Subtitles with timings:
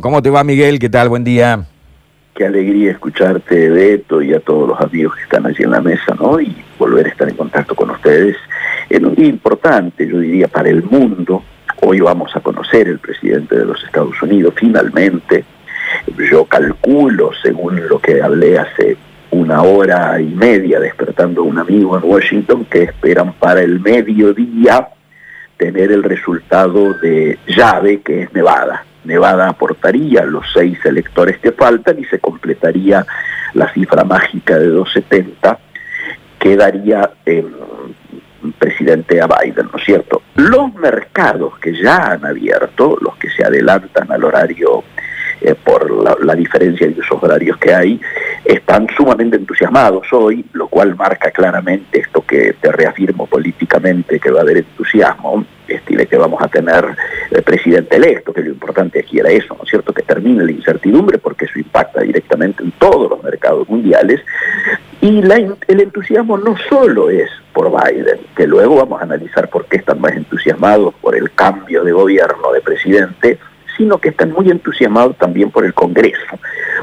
[0.00, 0.78] ¿Cómo te va, Miguel?
[0.78, 1.08] ¿Qué tal?
[1.08, 1.66] Buen día.
[2.32, 6.14] Qué alegría escucharte, Beto, y a todos los amigos que están allí en la mesa,
[6.20, 6.40] ¿no?
[6.40, 8.36] Y volver a estar en contacto con ustedes
[8.90, 11.42] en un día importante, yo diría, para el mundo.
[11.82, 15.44] Hoy vamos a conocer el presidente de los Estados Unidos, finalmente.
[16.30, 18.96] Yo calculo, según lo que hablé hace
[19.32, 24.90] una hora y media despertando a un amigo en Washington, que esperan para el mediodía
[25.56, 31.98] tener el resultado de llave, que es Nevada Nevada aportaría los seis electores que faltan
[31.98, 33.06] y se completaría
[33.54, 35.58] la cifra mágica de 270
[36.38, 37.44] que daría eh,
[38.58, 40.22] presidente a Biden, ¿no es cierto?
[40.36, 44.84] Los mercados que ya han abierto, los que se adelantan al horario
[45.40, 45.90] eh, por
[46.24, 48.00] la, diferencia de usos horarios que hay,
[48.44, 54.40] están sumamente entusiasmados hoy, lo cual marca claramente esto que te reafirmo políticamente, que va
[54.40, 56.84] a haber entusiasmo, estile que vamos a tener
[57.30, 60.52] el presidente electo, que lo importante aquí era eso, ¿no es cierto?, que termine la
[60.52, 64.20] incertidumbre, porque eso impacta directamente en todos los mercados mundiales,
[65.00, 69.76] y el entusiasmo no solo es por Biden, que luego vamos a analizar por qué
[69.76, 73.38] están más entusiasmados por el cambio de gobierno de presidente,
[73.78, 76.38] sino que están muy entusiasmados también por el Congreso,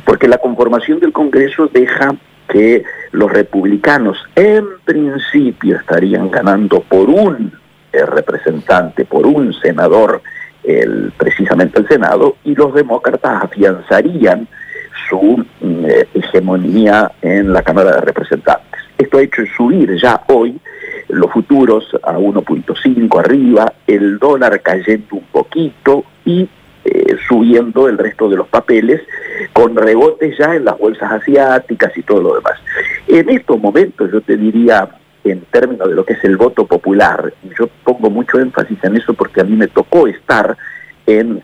[0.06, 2.16] porque la conformación del Congreso deja
[2.48, 7.52] que los republicanos en principio estarían ganando por un
[7.92, 10.22] eh, representante, por un senador,
[10.64, 14.48] el, precisamente el Senado, y los demócratas afianzarían
[15.10, 18.82] su mm, eh, hegemonía en la Cámara de Representantes.
[18.98, 20.60] Esto ha hecho subir ya hoy
[21.10, 26.48] los futuros a 1.5 arriba, el dólar cayendo un poquito y
[26.86, 29.02] eh, subiendo el resto de los papeles
[29.54, 32.60] con rebotes ya en las bolsas asiáticas y todo lo demás.
[33.08, 34.88] En estos momentos yo te diría,
[35.24, 39.14] en términos de lo que es el voto popular, yo pongo mucho énfasis en eso
[39.16, 40.56] porque a mí me tocó estar
[41.08, 41.42] en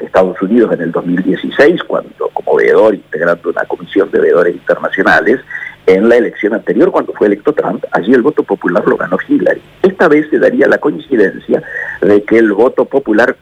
[0.00, 5.40] Estados Unidos en el 2016, cuando como veedor integrando una comisión de veedores internacionales,
[5.86, 9.60] en la elección anterior, cuando fue electo Trump, allí el voto popular lo ganó Hillary.
[9.82, 11.62] Esta vez se daría la coincidencia
[12.00, 13.36] de que el voto popular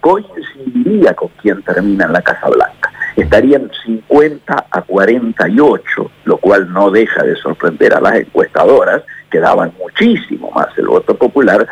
[0.82, 2.93] coincidiría con quien termina en la Casa Blanca.
[3.16, 9.72] Estarían 50 a 48, lo cual no deja de sorprender a las encuestadoras, que daban
[9.78, 11.66] muchísimo más el voto popular,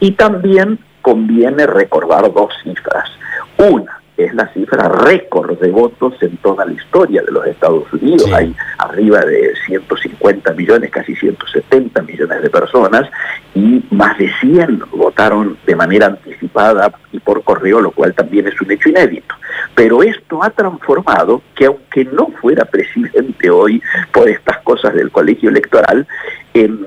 [0.00, 3.10] y también conviene recordar dos cifras.
[3.58, 8.28] Una, es la cifra récord de votos en toda la historia de los Estados Unidos.
[8.32, 13.08] Hay arriba de 150 millones, casi 170 millones de personas
[13.54, 18.60] y más de 100 votaron de manera anticipada y por correo, lo cual también es
[18.60, 19.36] un hecho inédito.
[19.76, 23.80] Pero esto ha transformado que aunque no fuera presidente hoy
[24.12, 26.06] por estas cosas del colegio electoral,
[26.54, 26.84] el,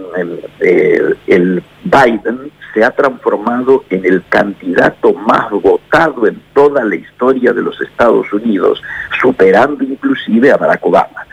[0.60, 7.62] el Biden se ha transformado en el candidato más votado en toda la historia de
[7.62, 8.82] los Estados Unidos,
[9.22, 11.26] superando inclusive a Barack Obama.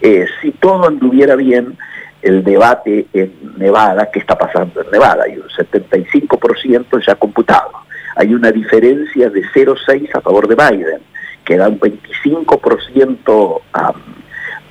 [0.00, 1.76] Eh, si todo anduviera bien,
[2.22, 5.24] el debate en Nevada, ¿qué está pasando en Nevada?
[5.24, 7.72] Hay un 75% ya computado.
[8.16, 11.00] Hay una diferencia de 0,6 a favor de Biden,
[11.44, 13.92] que da un 25% a,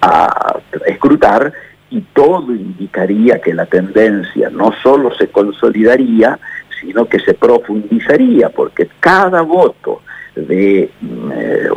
[0.02, 1.54] a escrutar
[1.96, 6.38] y todo indicaría que la tendencia no solo se consolidaría,
[6.82, 10.02] sino que se profundizaría, porque cada voto
[10.36, 11.70] de mm, eh,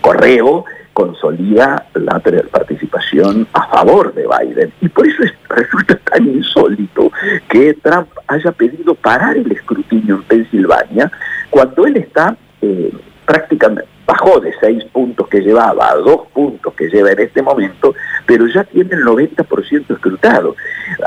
[0.00, 2.20] correo consolida la
[2.50, 4.72] participación a favor de Biden.
[4.80, 7.12] Y por eso resulta tan insólito
[7.48, 11.10] que Trump haya pedido parar el escrutinio en Pensilvania
[11.50, 12.92] cuando él está eh,
[13.24, 17.94] prácticamente bajó de seis puntos que llevaba a dos puntos que lleva en este momento,
[18.26, 20.56] pero ya tiene el 90% escrutado.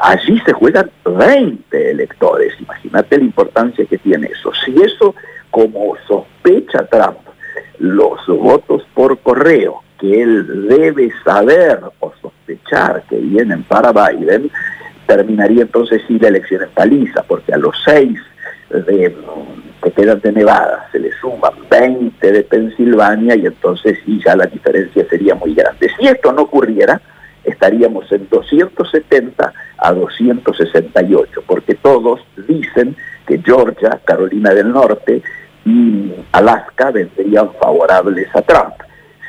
[0.01, 4.51] Allí se juegan 20 electores, imagínate la importancia que tiene eso.
[4.63, 5.15] Si eso,
[5.51, 7.19] como sospecha Trump,
[7.79, 14.49] los votos por correo que él debe saber o sospechar que vienen para Biden,
[15.07, 18.17] terminaría entonces sí la elección en paliza, porque a los seis
[18.81, 19.16] de
[19.84, 24.45] que quedan de Nevada, se le suman 20 de Pensilvania y entonces sí ya la
[24.45, 25.89] diferencia sería muy grande.
[26.00, 27.01] Si esto no ocurriera,
[27.44, 32.95] estaríamos en 270 a 268, porque todos dicen
[33.27, 35.21] que Georgia, Carolina del Norte
[35.65, 38.75] y Alaska vendrían favorables a Trump.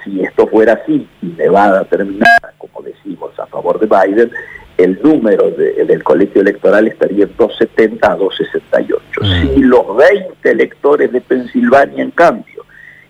[0.04, 4.30] Si esto fuera así y Nevada terminara, como decimos, a favor de Biden,
[4.76, 9.20] el número del colegio electoral estaría en 270 a 268.
[9.20, 9.54] Mm.
[9.54, 12.64] Si los 20 electores de Pensilvania, en cambio,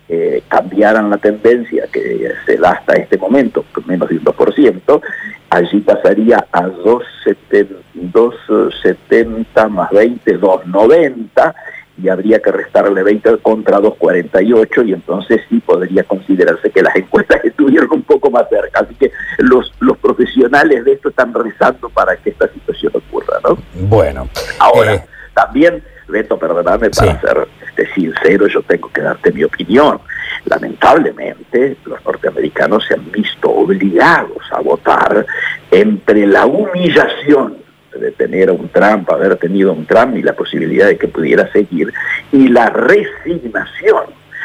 [0.06, 5.00] eh, cambiaran la tendencia que se da hasta este momento, menos de un 2%,
[5.49, 11.55] allí pasaría a 270, 270 más 20, 290,
[12.02, 17.41] y habría que restarle 20 contra 2,48 y entonces sí podría considerarse que las encuestas
[17.44, 18.81] estuvieron un poco más cerca.
[18.81, 23.58] Así que los, los profesionales de esto están rezando para que esta situación ocurra, ¿no?
[23.88, 24.29] Bueno.
[24.58, 25.05] Ahora, eh,
[25.35, 30.00] también, Beto, perdóname, para ser este, sincero, yo tengo que darte mi opinión.
[30.46, 35.25] Lamentablemente, los norteamericanos se han visto obligados a votar
[35.70, 37.63] entre la humillación
[38.05, 41.51] de tener a un Trump, haber tenido un Trump y la posibilidad de que pudiera
[41.53, 41.93] seguir,
[42.33, 44.05] y la resignación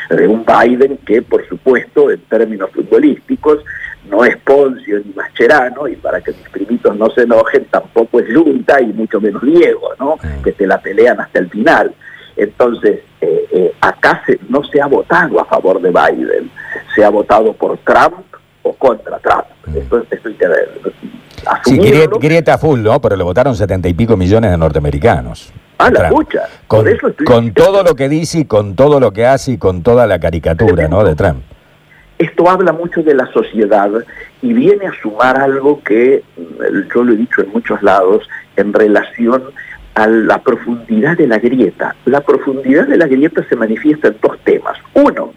[0.10, 3.64] de un Biden que, por supuesto, en términos futbolísticos,
[4.10, 8.34] no es Poncio ni Mascherano, y para que mis primitos no se enojen, tampoco es
[8.34, 10.18] Junta y mucho menos Diego, ¿no?
[10.44, 11.94] Que te la pelean hasta el final.
[12.36, 16.50] Entonces, eh, eh, acá no se ha votado a favor de Biden,
[16.96, 18.26] se ha votado por Trump
[18.64, 19.46] o contra Trump.
[19.76, 20.48] Esto, esto hay que
[21.64, 23.02] Sí, grieta, full, ¿no?
[23.02, 25.52] Pero le votaron setenta y pico millones de norteamericanos.
[25.78, 26.44] Ah, la lucha.
[26.68, 26.86] Con,
[27.26, 30.20] con todo lo que dice y con todo lo que hace y con toda la
[30.20, 31.04] caricatura, ¿no?
[31.04, 31.42] De Trump.
[32.18, 33.90] Esto habla mucho de la sociedad
[34.42, 38.74] y viene a sumar algo que mm, yo lo he dicho en muchos lados en
[38.74, 39.44] relación
[39.96, 41.96] a la profundidad de la grieta.
[42.06, 44.78] La profundidad de la grieta se manifiesta en dos temas.
[44.94, 45.34] Uno,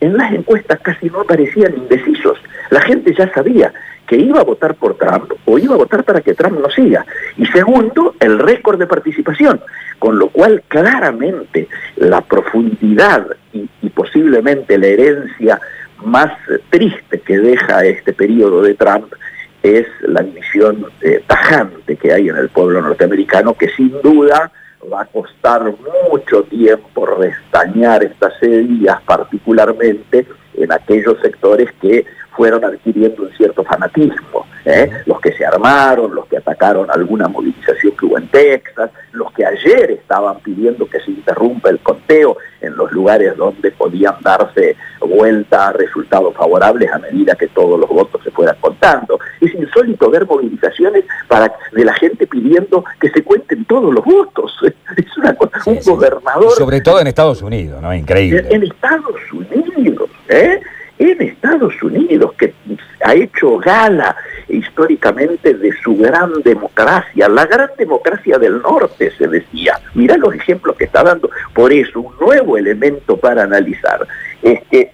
[0.00, 2.38] en las encuestas casi no aparecían indecisos.
[2.70, 3.72] La gente ya sabía
[4.06, 7.06] que iba a votar por Trump o iba a votar para que Trump no siga.
[7.36, 9.60] Y segundo, el récord de participación,
[9.98, 15.60] con lo cual claramente la profundidad y, posiblemente la herencia
[16.04, 16.32] más
[16.68, 19.14] triste que deja este periodo de Trump
[19.62, 24.50] es la división eh, tajante que hay en el pueblo norteamericano, que sin duda
[24.92, 25.74] va a costar
[26.10, 32.04] mucho tiempo restañar estas heridas, particularmente en aquellos sectores que
[32.36, 34.46] fueron adquiriendo un cierto fanatismo.
[34.64, 34.90] ¿eh?
[35.06, 39.44] Los que se armaron, los que atacaron alguna movilización que hubo en Texas, los que
[39.44, 45.68] ayer estaban pidiendo que se interrumpa el conteo en los lugares donde podían darse vuelta
[45.68, 49.18] a resultados favorables a medida que todos los votos se fueran contando.
[49.40, 54.52] Es insólito ver movilizaciones para, de la gente pidiendo que se cuenten todos los votos.
[54.96, 56.52] Es una cosa, un gobernador...
[56.52, 57.92] sobre todo en Estados Unidos, ¿no?
[57.92, 58.46] Increíble.
[58.48, 60.60] En, en Estados Unidos, ¿eh?
[60.98, 62.54] en Estados Unidos, que
[63.02, 64.16] ha hecho gala
[64.48, 69.80] históricamente de su gran democracia, la gran democracia del norte, se decía.
[69.94, 71.30] Mirá los ejemplos que está dando.
[71.52, 74.06] Por eso, un nuevo elemento para analizar
[74.42, 74.92] es que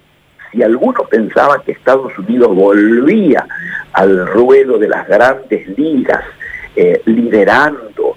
[0.52, 3.46] si alguno pensaba que Estados Unidos volvía
[3.92, 6.24] al ruedo de las grandes ligas,
[6.76, 8.16] eh, liderando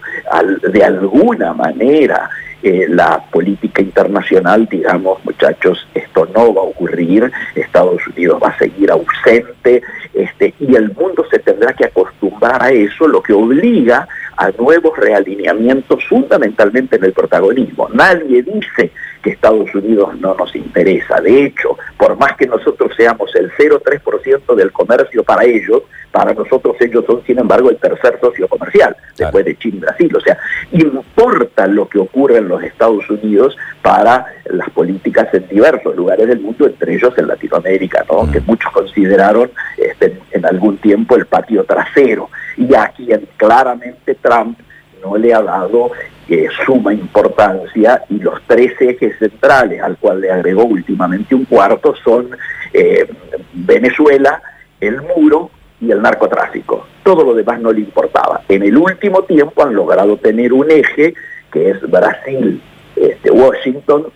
[0.62, 2.30] de alguna manera
[2.62, 8.58] eh, la política internacional, digamos, muchachos, esto no va a ocurrir, Estados Unidos va a
[8.58, 9.82] seguir ausente,
[10.14, 14.08] este, y el mundo se tendrá que acostumbrar a eso, lo que obliga
[14.38, 17.90] a nuevos realineamientos fundamentalmente en el protagonismo.
[17.92, 18.92] Nadie dice
[19.24, 21.20] que Estados Unidos no nos interesa.
[21.22, 26.76] De hecho, por más que nosotros seamos el 0,3% del comercio para ellos, para nosotros
[26.80, 30.16] ellos son, sin embargo, el tercer socio comercial, después de China y Brasil.
[30.16, 30.38] O sea,
[30.72, 36.40] importa lo que ocurre en los Estados Unidos para las políticas en diversos lugares del
[36.40, 38.26] mundo, entre ellos en Latinoamérica, ¿no?
[38.26, 38.32] Mm.
[38.32, 42.30] que muchos consideraron este, en algún tiempo el patio trasero.
[42.58, 44.60] Y a quien claramente Trump
[45.04, 45.92] no le ha dado
[46.28, 51.94] eh, suma importancia y los tres ejes centrales al cual le agregó últimamente un cuarto
[52.04, 52.30] son
[52.72, 53.06] eh,
[53.54, 54.42] Venezuela,
[54.80, 56.88] el muro y el narcotráfico.
[57.04, 58.42] Todo lo demás no le importaba.
[58.48, 61.14] En el último tiempo han logrado tener un eje
[61.52, 62.62] que es Brasil,
[62.96, 64.08] este, Washington,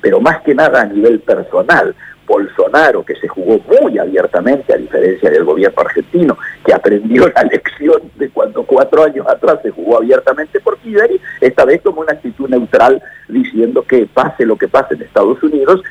[0.00, 1.94] pero más que nada a nivel personal,
[2.32, 8.00] Bolsonaro, que se jugó muy abiertamente, a diferencia del gobierno argentino, que aprendió la lección
[8.16, 12.48] de cuando cuatro años atrás se jugó abiertamente por Hillary, esta vez tomó una actitud
[12.48, 15.82] neutral diciendo que pase lo que pase en Estados Unidos,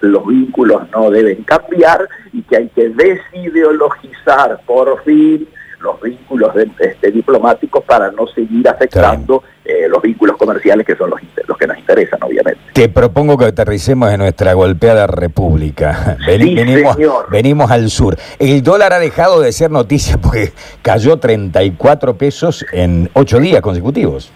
[0.00, 5.48] los vínculos no deben cambiar y que hay que desideologizar por fin
[5.84, 11.20] los vínculos este, diplomáticos para no seguir afectando eh, los vínculos comerciales que son los,
[11.46, 12.60] los que nos interesan, obviamente.
[12.72, 16.16] Te propongo que aterricemos en nuestra golpeada república.
[16.26, 16.96] venimos,
[17.30, 18.16] venimos al sur.
[18.38, 24.32] El dólar ha dejado de ser noticia porque cayó 34 pesos en ocho días consecutivos.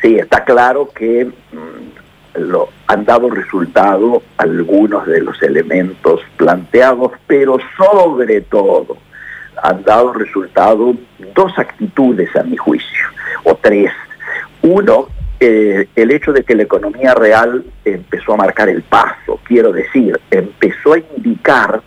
[0.00, 7.56] Sí, está claro que mm, lo, han dado resultado algunos de los elementos planteados, pero
[7.76, 8.96] sobre todo
[9.64, 10.94] han dado resultado
[11.34, 13.06] dos actitudes a mi juicio,
[13.44, 13.90] o tres.
[14.60, 15.08] Uno,
[15.40, 20.20] eh, el hecho de que la economía real empezó a marcar el paso, quiero decir,
[20.30, 21.80] empezó a indicar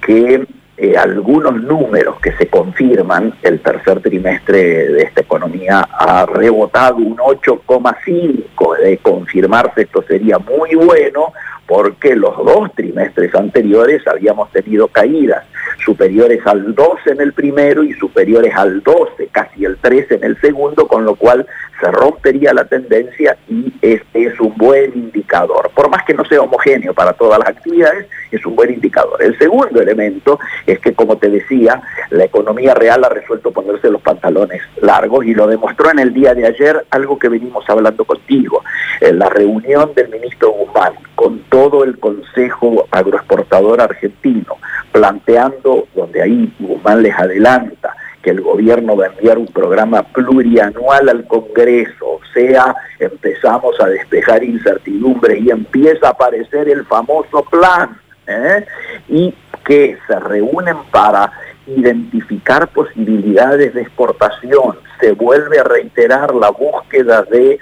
[0.00, 0.44] que
[0.76, 7.16] eh, algunos números que se confirman, el tercer trimestre de esta economía ha rebotado un
[7.16, 11.32] 8,5, de confirmarse esto sería muy bueno,
[11.64, 15.44] porque los dos trimestres anteriores habíamos tenido caídas
[15.84, 20.40] superiores al 12 en el primero y superiores al 12, casi el 13 en el
[20.40, 21.46] segundo, con lo cual
[21.80, 25.70] se rompería la tendencia y este es un buen indicador.
[25.74, 29.22] Por más que no sea homogéneo para todas las actividades, es un buen indicador.
[29.22, 34.02] El segundo elemento es que, como te decía, la economía real ha resuelto ponerse los
[34.02, 38.64] pantalones largos y lo demostró en el día de ayer, algo que venimos hablando contigo,
[39.00, 44.56] en la reunión del ministro Guzmán con todo el Consejo Agroexportador Argentino,
[44.92, 51.08] planteando, donde ahí Guzmán les adelanta, que el gobierno va a enviar un programa plurianual
[51.08, 57.96] al Congreso, o sea, empezamos a despejar incertidumbres y empieza a aparecer el famoso plan,
[58.26, 58.64] ¿eh?
[59.08, 59.34] y
[59.64, 61.32] que se reúnen para
[61.66, 67.58] identificar posibilidades de exportación, se vuelve a reiterar la búsqueda de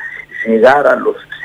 [0.47, 1.36] llegar a los 100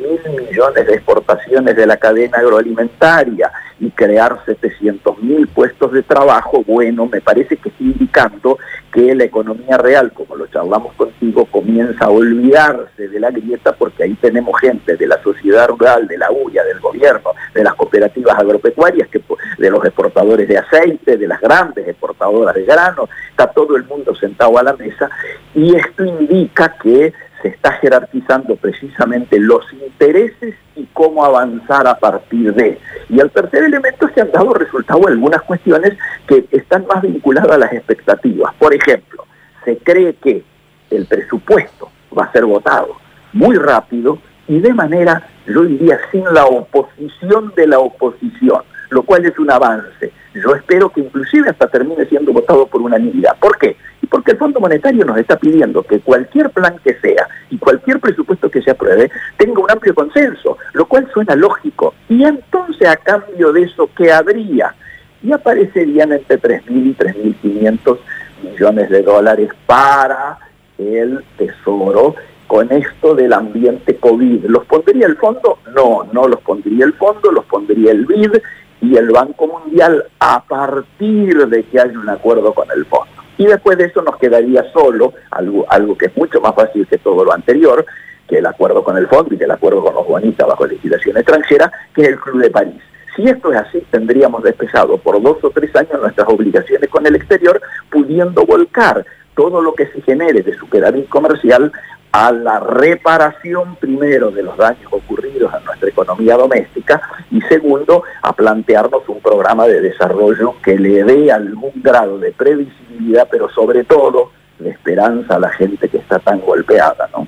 [0.00, 6.62] mil millones de exportaciones de la cadena agroalimentaria y crear 700 mil puestos de trabajo,
[6.66, 8.58] bueno, me parece que está indicando
[8.92, 14.02] que la economía real, como lo charlamos contigo, comienza a olvidarse de la grieta porque
[14.02, 18.38] ahí tenemos gente de la sociedad rural, de la UIA, del gobierno, de las cooperativas
[18.38, 19.22] agropecuarias, que,
[19.58, 24.14] de los exportadores de aceite, de las grandes exportadoras de grano, está todo el mundo
[24.14, 25.08] sentado a la mesa
[25.54, 32.52] y esto indica que se está jerarquizando precisamente los intereses y cómo avanzar a partir
[32.54, 32.78] de.
[33.08, 37.58] Y el tercer elemento que han dado resultado algunas cuestiones que están más vinculadas a
[37.58, 38.54] las expectativas.
[38.54, 39.24] Por ejemplo,
[39.64, 40.44] se cree que
[40.90, 42.96] el presupuesto va a ser votado
[43.32, 44.18] muy rápido
[44.48, 49.50] y de manera, yo diría, sin la oposición de la oposición, lo cual es un
[49.50, 50.12] avance.
[50.34, 53.36] Yo espero que inclusive hasta termine siendo votado por unanimidad.
[53.40, 53.76] ¿Por qué?
[54.10, 58.50] porque el Fondo Monetario nos está pidiendo que cualquier plan que sea y cualquier presupuesto
[58.50, 61.94] que se apruebe tenga un amplio consenso, lo cual suena lógico.
[62.08, 64.74] Y entonces a cambio de eso, ¿qué habría?
[65.22, 67.98] Y aparecerían entre 3.000 y 3.500
[68.42, 70.38] millones de dólares para
[70.76, 72.16] el Tesoro
[72.46, 74.46] con esto del ambiente COVID.
[74.46, 75.58] ¿Los pondría el fondo?
[75.72, 78.32] No, no los pondría el fondo, los pondría el BID
[78.80, 83.10] y el Banco Mundial a partir de que haya un acuerdo con el fondo.
[83.36, 86.98] Y después de eso nos quedaría solo algo, algo que es mucho más fácil que
[86.98, 87.84] todo lo anterior,
[88.28, 91.16] que el acuerdo con el fondo y que el acuerdo con los bonistas bajo legislación
[91.16, 92.82] extranjera, que es el Club de París.
[93.16, 97.16] Si esto es así, tendríamos despejado por dos o tres años nuestras obligaciones con el
[97.16, 97.60] exterior,
[97.90, 101.72] pudiendo volcar todo lo que se genere de superávit comercial
[102.12, 107.00] a la reparación primero de los daños ocurridos a nuestra economía doméstica
[107.30, 113.28] y segundo a plantearnos un programa de desarrollo que le dé algún grado de previsibilidad,
[113.30, 117.26] pero sobre todo de esperanza a la gente que está tan golpeada, ¿no?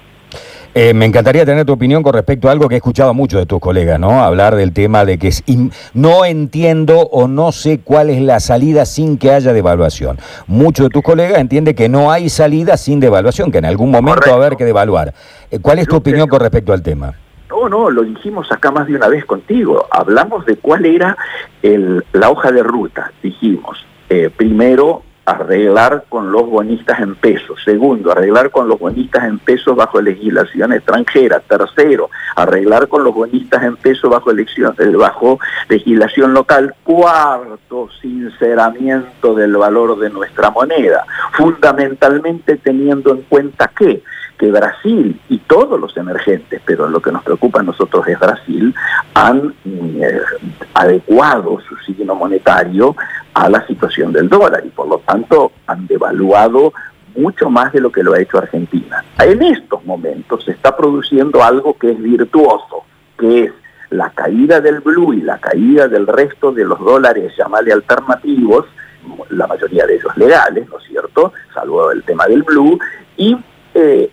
[0.75, 3.45] Eh, me encantaría tener tu opinión con respecto a algo que he escuchado mucho de
[3.45, 4.23] tus colegas, ¿no?
[4.23, 5.31] Hablar del tema de que
[5.93, 10.17] no entiendo o no sé cuál es la salida sin que haya devaluación.
[10.47, 14.23] Muchos de tus colegas entienden que no hay salida sin devaluación, que en algún momento
[14.29, 15.13] va a haber que devaluar.
[15.51, 17.13] Eh, ¿Cuál es tu opinión con respecto al tema?
[17.51, 19.87] No, no, lo dijimos acá más de una vez contigo.
[19.91, 21.19] Hablamos de cuál era
[21.61, 23.13] la hoja de ruta.
[23.23, 27.61] Dijimos, eh, primero arreglar con los bonistas en pesos.
[27.65, 31.41] Segundo, arreglar con los bonistas en pesos bajo legislación extranjera.
[31.41, 35.39] Tercero, arreglar con los bonistas en pesos bajo, eh, bajo
[35.69, 36.75] legislación local.
[36.83, 41.05] Cuarto, sinceramiento del valor de nuestra moneda.
[41.33, 44.03] Fundamentalmente teniendo en cuenta que
[44.51, 48.75] Brasil y todos los emergentes, pero lo que nos preocupa a nosotros es Brasil,
[49.15, 50.21] han eh,
[50.75, 52.97] adecuado su signo monetario
[53.35, 56.73] a la situación del dólar y por lo tanto han devaluado
[57.17, 59.05] mucho más de lo que lo ha hecho Argentina.
[59.19, 62.85] En estos momentos se está produciendo algo que es virtuoso,
[63.19, 63.53] que es
[63.91, 68.67] la caída del blue y la caída del resto de los dólares, llamarle alternativos,
[69.31, 72.79] la mayoría de ellos legales, ¿no es cierto?, salvo el tema del blue,
[73.17, 73.37] y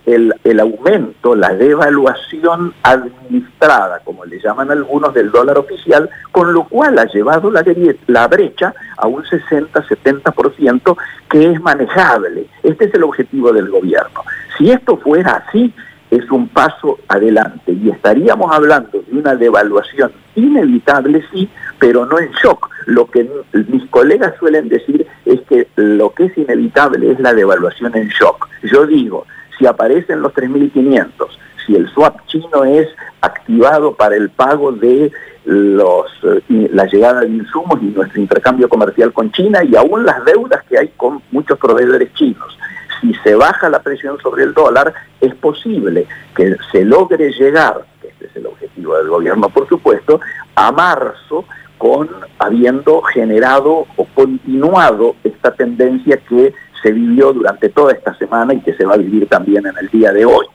[0.06, 6.64] el, el, aumento, la devaluación administrada, como le llaman algunos, del dólar oficial, con lo
[6.64, 7.64] cual ha llevado la,
[8.06, 10.96] la brecha a un 60-70%
[11.28, 12.46] que es manejable.
[12.62, 14.22] Este es el objetivo del gobierno.
[14.56, 15.72] Si esto fuera así,
[16.10, 21.48] es un paso adelante y estaríamos hablando de una devaluación inevitable, sí,
[21.78, 22.68] pero no en shock.
[22.86, 23.28] Lo que
[23.68, 28.48] mis colegas suelen decir es que lo que es inevitable es la devaluación en shock.
[28.62, 29.26] Yo digo,
[29.60, 31.28] si aparecen los 3.500,
[31.66, 32.88] si el swap chino es
[33.20, 35.12] activado para el pago de
[35.44, 40.24] los, eh, la llegada de insumos y nuestro intercambio comercial con China y aún las
[40.24, 42.58] deudas que hay con muchos proveedores chinos.
[43.00, 48.26] Si se baja la presión sobre el dólar, es posible que se logre llegar, este
[48.26, 50.20] es el objetivo del gobierno por supuesto,
[50.54, 51.44] a marzo
[51.76, 58.60] con habiendo generado o continuado esta tendencia que se vivió durante toda esta semana y
[58.60, 60.46] que se va a vivir también en el día de hoy.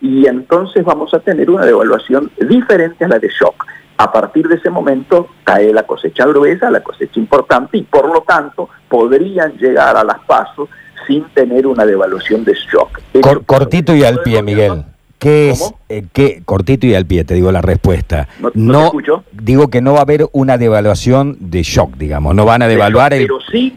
[0.00, 3.66] Y entonces vamos a tener una devaluación diferente a la de shock.
[3.98, 8.22] A partir de ese momento cae la cosecha gruesa, la cosecha importante, y por lo
[8.22, 10.68] tanto podrían llegar a las pasos
[11.06, 13.00] sin tener una devaluación de shock.
[13.46, 14.84] cortito y al pie, Miguel.
[15.20, 18.26] ¿Qué es, eh, qué, cortito y al pie, te digo la respuesta?
[18.54, 18.90] No,
[19.32, 23.12] digo que no va a haber una devaluación de shock, digamos, no van a devaluar
[23.12, 23.28] el,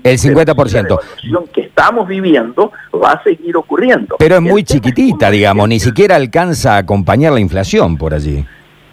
[0.04, 0.36] el 50%.
[0.36, 4.16] La devaluación que estamos viviendo va a seguir ocurriendo.
[4.20, 8.46] Pero es muy chiquitita, digamos, ni siquiera alcanza a acompañar la inflación por allí.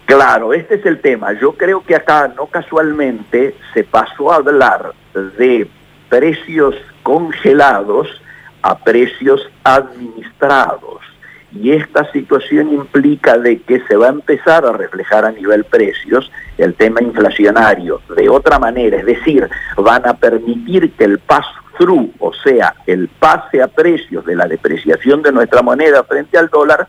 [0.07, 1.33] Claro, este es el tema.
[1.41, 4.93] Yo creo que acá no casualmente se pasó a hablar
[5.39, 5.71] de
[6.09, 8.09] precios congelados
[8.63, 11.10] a precios administrados
[11.53, 16.31] y esta situación implica de que se va a empezar a reflejar a nivel precios
[16.59, 18.01] el tema inflacionario.
[18.17, 23.63] De otra manera, es decir, van a permitir que el pass-through, o sea, el pase
[23.63, 26.87] a precios de la depreciación de nuestra moneda frente al dólar,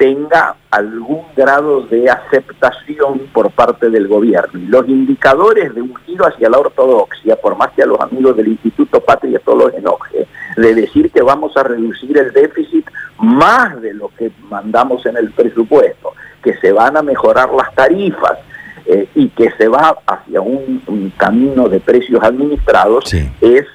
[0.00, 4.58] tenga algún grado de aceptación por parte del gobierno.
[4.58, 8.34] Y los indicadores de un giro hacia la ortodoxia, por más que a los amigos
[8.34, 10.26] del Instituto Patria todos los enoje,
[10.56, 12.88] de decir que vamos a reducir el déficit
[13.18, 18.38] más de lo que mandamos en el presupuesto, que se van a mejorar las tarifas,
[18.86, 23.66] eh, y que se va hacia un, camino de precios administrados es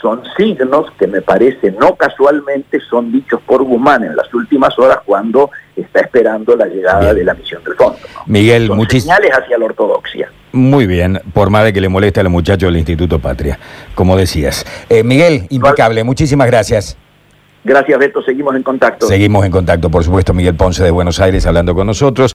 [0.00, 4.98] son signos que me parece no casualmente son dichos por Guzmán en las últimas horas
[5.04, 7.98] cuando está esperando la llegada de la misión del fondo.
[8.26, 10.30] Miguel, muchísimas señales hacia la ortodoxia.
[10.52, 13.58] Muy bien, por más de que le moleste a los muchachos del Instituto Patria,
[13.94, 14.64] como decías.
[14.88, 16.96] Eh, Miguel, impecable, muchísimas gracias.
[17.64, 18.22] Gracias, Beto.
[18.22, 19.06] Seguimos en contacto.
[19.06, 20.32] Seguimos en contacto, por supuesto.
[20.32, 22.26] Miguel Ponce de Buenos Aires hablando con nosotros.